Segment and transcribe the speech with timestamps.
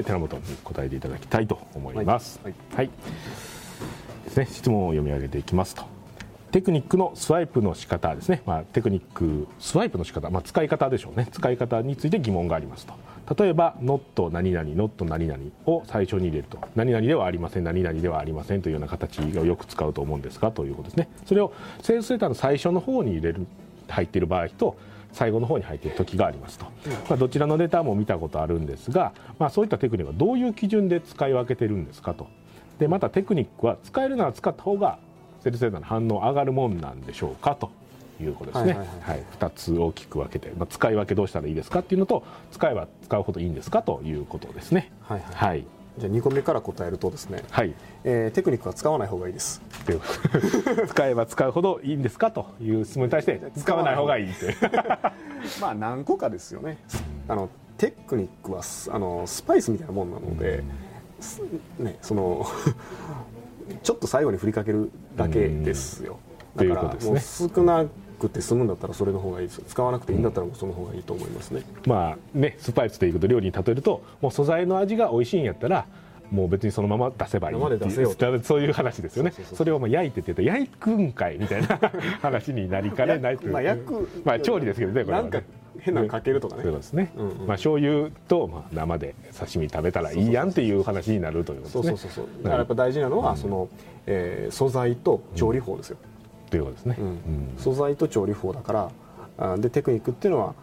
[0.00, 2.40] で寺本に答えていただきたいと思います。
[2.42, 2.90] はい、はい。
[4.24, 5.84] ですね、質問を読み上げていきますと。
[6.50, 11.28] テクニックのスワイプの仕方ですね、まあ、テクニックスワイプの仕方、まあ、使い方でしょうね。
[11.30, 12.94] 使い方について疑問がありますと。
[13.42, 16.58] 例えば「not 何々 not 何々」を最初に入れると。
[16.74, 17.64] 何々ではありません。
[17.64, 21.08] 何々ではありませんというような形をよく使うと思うんですがということですね。
[21.24, 23.46] それをセールスレターの最初の方に入れる
[23.88, 24.76] 入っている場合と
[25.12, 26.66] 最後の方に入っている時がありますと、
[27.08, 32.28] まあ、どちらのレターも見たことあるんですが、まあ、そういったテクニックはどういう基準で使い分けてるんですかと。
[32.78, 34.98] でまたテクニックは使えるなら使った方が
[35.42, 37.70] セールスレーターの反応上がるもんなんでしょうかと
[38.22, 44.92] いうことですね、はいはい2つ大きく分けて、まあ、使い分けどうしたらいいですかっていうのと使えば使うほどいいんですかということですね。
[45.02, 45.34] はい、はい。
[45.34, 45.64] はい、
[46.00, 47.74] じゃあ2個目から答えるとですね、はい。
[48.04, 49.60] えー、テクニックは使わない方がいいです。
[50.88, 54.54] 使えば使うほどいいんですかという質問に対して使わない方がいいって。
[55.60, 56.78] まあ何個かですよね。
[57.28, 58.62] あのテクニックは
[58.94, 60.64] あのスパイスみたいなもんなので、
[61.78, 62.46] ね、その
[63.82, 66.18] ちょっと最後に振りかけるだけですよ。
[66.56, 67.84] だからもう少な
[68.20, 69.62] くて済むんだったらそれの方がいいです。
[69.66, 71.62] 使わなくていいんだったらその方がいいと思いますね。
[71.86, 75.86] まあねスパイスということ料理に例えるともう素材の味が美味しいんやったら
[76.30, 79.32] もう別にそのまま出せばいいっていうそういう話ですよね。
[79.32, 81.80] それをまあ焼いてって言うと焼くんかいみたいな
[82.22, 83.52] 話になりかねないという。
[83.52, 84.08] まあ焼く。
[84.24, 85.48] まあ調理ですけどねこれは、ね、なんか
[85.80, 86.62] 変なのかけるとかね。
[86.62, 91.96] そうですね、うんうん、まあ醤油とまあ生で刺身食べたらいいやんっていう話になるということですね。
[91.96, 92.42] そうそうそう。
[92.44, 93.68] だからやっぱ大事なのは、うん、その、
[94.06, 95.96] えー、素材と調理法ですよ、
[96.50, 98.90] ということですね、うん、素材と調理法だから
[99.38, 100.54] あでテクニックっていうのは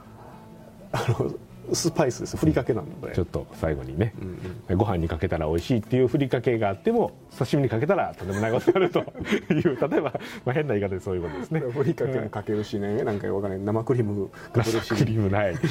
[0.92, 1.34] あの
[1.74, 2.38] スパイスです。
[2.38, 3.14] ふりかけなので。
[3.14, 9.00] ちょっと最後にね、うんうん、ご飯にかけたら美味しいっていうふりかけがあっても刺身にかけたらとんでもないことになると。
[9.54, 10.14] いう例えば、
[10.46, 11.60] まあ、変な言い方でそういうことですね。
[11.60, 13.04] ふりかけもかけるしね。
[13.04, 13.60] なんかわかんない。
[13.60, 14.90] 生クリームかけるし。
[14.96, 15.70] クリームない、 うん、分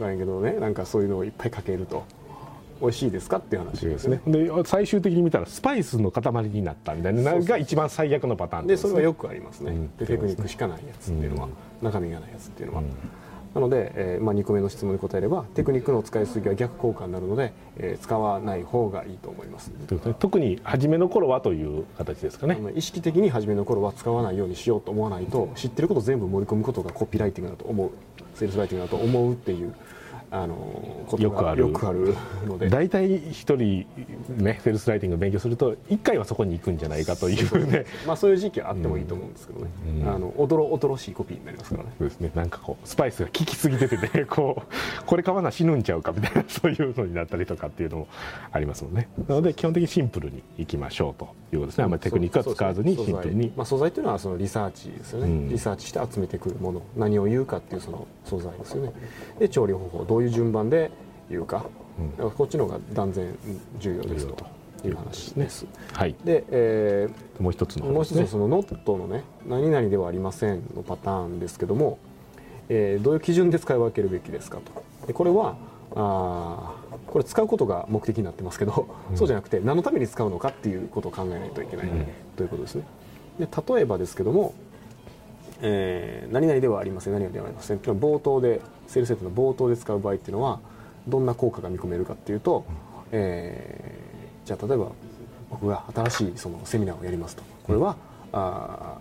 [0.00, 0.52] からんけどね。
[0.52, 2.04] なんかそういうのをいっぱいかけると
[2.80, 4.20] 美味しいですかっていう話ですね。
[4.26, 11.48] で最終的に見たらスパイスの塊になったみたいなのが一番最悪のパターンで、ね、それはよくありますね、うん、でテクニックしかないやつっていうのは、
[11.82, 12.82] 中身がないやつっていうのは、
[13.56, 19.76] なので、えーまあ、2個目の質問に答えればテクニックの使いすぎは逆効果になるので、えー、使わない方がいいと思います、ね、
[20.18, 22.58] 特に初めの頃はという形ですかね。
[22.74, 27.90] 意識的に初めの頃は使わないようにしようと思わないと知ってること全部盛り込むことがコピーライティングだと思う
[28.34, 29.74] セールスライティングだと思うっていう
[30.30, 30.54] あの
[31.06, 31.60] ことよくある。
[31.62, 32.14] よくある
[32.46, 32.68] ので。
[32.68, 33.86] 大体一人
[34.36, 37.86] ねセールスライティングを勉強すると一回はそこに行くんじゃないかというね。
[38.06, 39.70] まあそういう時期はあってもいいと思うんですけどね、
[40.02, 41.90] うん、あのおどろおどろしいコピーになりますからね。
[41.98, 42.30] そうですね。
[42.34, 44.66] なんかこうスパイスが効きすぎててねこう
[45.06, 48.08] これ買わな死ぬんちゃうかみたいな そういうのになったりとかっていうのも
[48.52, 49.08] ありますもんね。
[49.28, 51.84] なので基本的にシンプルにいきましょうということですね。
[51.84, 56.82] あんまりテクニックは使わずにシンプルに、まあ、素材というのはそのリサーチですよね、うん、リサーチして集めてくるもの。
[56.96, 58.92] 何を言うかっていうその素材ですよね。
[59.38, 60.04] で調理方法。
[60.04, 60.90] どういう順番で
[61.30, 63.36] 言うか,、だからこっちの方が断然
[63.78, 64.56] 重要ですと。
[64.84, 65.66] いう話です。
[65.92, 71.98] はい、で、えー、もう一つの、ね、もう一つそのノットのね何々ではありませんのパターンですけども、
[72.68, 74.84] えー、どういう基準で使い分けるべきですかと。
[75.06, 75.56] でこれは
[75.94, 76.74] あ
[77.06, 82.84] これ使うことが目的になってますけど、うん、そうじゃなくて何のために使うのかっていうことを考えないといけない、うん、ということですね。
[83.38, 84.54] で例えばですけども、
[85.62, 87.78] えー、何々ではありません何々ではありません。
[87.78, 90.60] っていうのは冒頭でセールセットの冒頭で使う場合っていうのは
[91.08, 92.64] どんな効果が見込めるかっていうと、
[93.12, 94.90] えー、じゃあ例えば
[95.50, 97.42] 僕が新しいそのセミナーをやりますと。
[97.64, 97.96] これは、
[98.32, 98.98] あ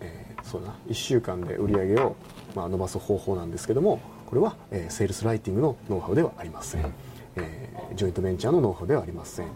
[0.00, 0.74] えー、そうだな。
[0.88, 2.16] 1週間で売り上げを、
[2.54, 6.92] まあ、伸ばす方法なんですけどもこれは、えー、セールスライティングのノウハウではありません、
[7.36, 9.48] えー、ジョイントベンチャーのノウハウではありません、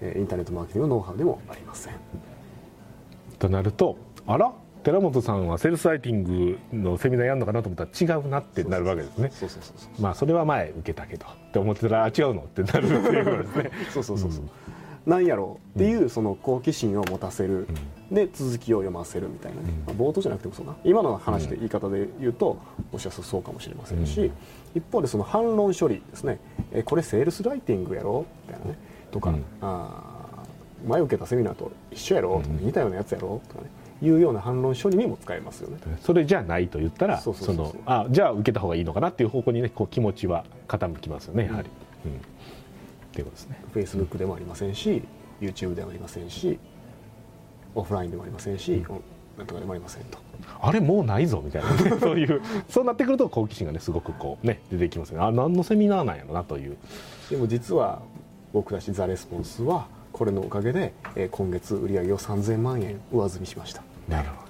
[0.00, 1.94] えー、インターネットマーケティングのノウハウでもありません。
[3.38, 4.52] となるとあら？
[4.82, 9.30] 寺本さんはセールスライティングのセミナーやるのかなと思ったら違うなってなるわけですね。
[10.00, 11.26] まあそれは前受けたけど。
[11.26, 12.42] って思ってたらあ違うの？
[12.42, 13.70] ってなるっていうことですね。
[13.92, 14.50] そうそうそうそう、うん
[15.06, 17.66] なんやろうっていうその好奇心を持たせる、
[18.10, 22.58] うん、で続きを読ませるみたいなね、うん、まあ、冒頭じゃなくてもそうな今の話で言い方で言うと、
[22.92, 24.32] もしかするとそうかもしれませんし、うん、
[24.74, 26.38] 一方でその反論処理ですね。
[26.72, 28.26] えこれセールスライティングやろ？
[28.48, 28.78] みたいなね。
[29.10, 30.44] とか、あ
[30.86, 32.42] 前受けたセミナーと一緒やろ？
[32.42, 33.40] とか、似たようなやつやろ？
[33.48, 35.78] とかねいうような反論処理にも使えますよね。
[36.00, 41.68] それじゃないと言ったら、そのあじゃあ受けた方がいいのかなっていう方向にねこう気持ちは傾きますよねやはり。
[42.04, 42.14] うん、っ
[43.12, 43.60] ていうことですね。
[43.72, 45.02] フェイスブックでもありませんし、
[45.40, 46.58] YouTube でもありませんし、
[47.74, 48.84] オフラインでもありませんし、
[49.36, 50.18] なんとかでもありませんと。
[50.60, 55.20] あれもうないぞみたいな、ね、 そういうそうなってくると好奇心がねすごくこうね出てきますね。
[55.20, 56.76] あ何のセミナーなんやろなという。
[57.30, 58.02] でも実は
[58.52, 63.82] 僕たちザレスポンスはこれのおかげで、えー、今月売上を3000万円上積みしました。
[64.08, 64.48] なるほど。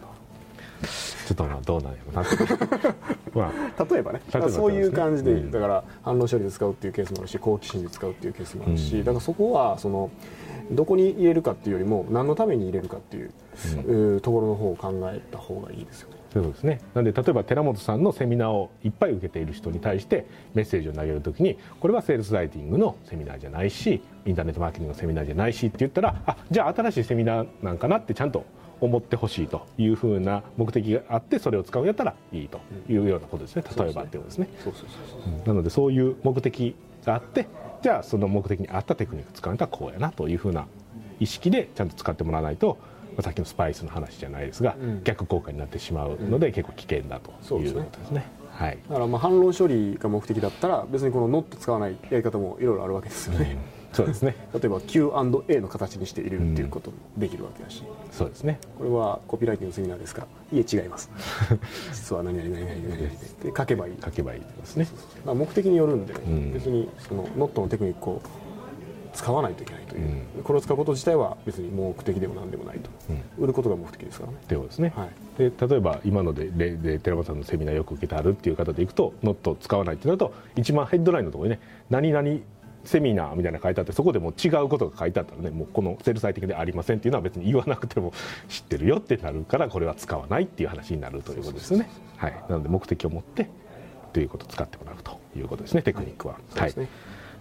[1.29, 2.25] ちょっとまあどうなんやろうな
[3.35, 10.11] まあ、例えばねそういう感じで、うん、だから反論処理で使うっていうケースもあるし好奇心で使うっていうケースもあるし、うん、だからそこはその
[10.71, 13.31] どこに入れるかっていうよりも何のために入れるかっていう、
[13.87, 16.18] うん、ところの方を考えた方がいいですよね。
[16.33, 16.81] そうですね。
[16.95, 28.45] なので例えば寺本さんのセミナーをいっぱい受けている人に対してメッセージを投げるときにこれはセールスライティングのセミナーじゃないしインターネットマーケティングのセミナーじゃないしって言ったらあじゃあ新しいセミナーなんかなってちゃんと
[28.81, 33.65] 思ってほしいというふうな目的があってそれを使うんやったらいいというようなことですね。
[33.77, 34.49] 例えばっていうことですね。
[35.47, 37.49] なのでそういう目的があって
[37.83, 40.67] じゃあその目的に合ったテクニック使うんだったらこうやなというふうな
[41.21, 42.79] 意識でちゃんと使ってもらわないと
[43.23, 48.27] さっきのスパイスの話じゃないですが、うん、逆効果になってしまうので、結構危険だということですね。
[48.59, 53.57] はい、だからまあ反論処理が目的だったら別にこのノット使わないやり方もいろいろあるわけですよね。
[53.91, 54.35] うん、そうですね。
[54.53, 58.59] 例えば Q&A の形にして入れるっていうこともできるわけだし、うん、そうですね。
[58.77, 61.09] これはコピーライティングセミナーですかいえ違います
[61.93, 63.95] 実は何々何々何々で書けばいい。
[64.05, 64.89] 書けばいいですね。
[65.25, 66.15] 目的によるんで、
[66.53, 68.23] 別にそのノットのテクニックを
[69.13, 74.39] 使わないといけないという、うん、これを使うこと自体は別に目的でも何でもないと、うん、売ることが目的ですからね。
[74.47, 81.61] ということですね、はい、で例えば今ので例で寺本さんのセミナーよく受けてあるっていう方でいくとノット使わないってなると一番ヘッドラインのところにね
[81.91, 82.41] 何々
[82.85, 88.13] セミナーみたいな書いてあってそこでも違うことが書いてあったらねもうこのセルサイ的でありませんっていうのは別に言わなくても
[88.49, 91.91] 知ってるよってなるからこれは使わないっていう話になるということですよね。
[92.17, 93.49] はい、なので目的を持って
[94.13, 96.35] ということを使ってもらうということですねテクニックは。
[96.55, 96.89] はい、はい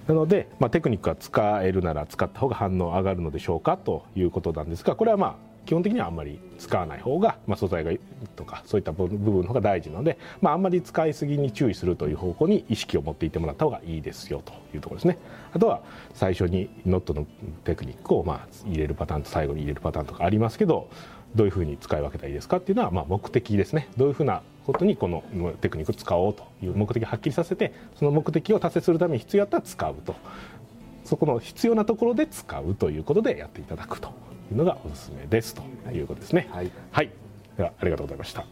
[0.08, 7.92] なので、まあ、テクニックが使えるなら使った方が反応上がるのでしょうかということなんですがこれはまあ基本的にはあんまり使わない方が、まあ、素材が
[8.38, 15.18] とかそういった部分の方が大事なので、まあ、あんまり使いすぎに注意するという方向に意識を持っていてもらった方がいいですよというところですね。
[15.52, 15.82] あとは
[16.14, 17.28] 最初にノットの
[17.66, 20.90] テクニックをまあ入れるパターンと最後に入れるパターンとかありますけど
[21.36, 23.90] どういうふうに使い分けたらいいですかっていうのはまあ目的ですね。
[23.98, 25.24] どういうふうなことにこの
[25.62, 30.16] テクニックを使おうという目的をはっきりさせてその目的を達成するために必要だったら使うと
[31.06, 34.10] そこの必要なところで使うということでやっていただくと
[34.52, 36.50] いうのがおすすめですということですね。
[36.52, 37.10] はい、はい、
[37.56, 38.46] ではありがとうございました。